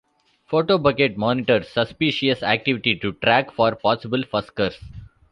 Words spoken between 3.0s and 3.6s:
track